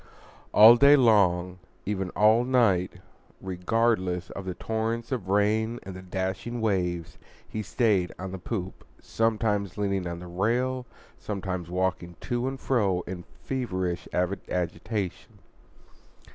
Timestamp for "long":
0.95-1.59